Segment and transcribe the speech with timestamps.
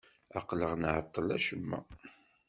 [0.39, 1.79] Aql-aɣ nɛeṭṭel acemma.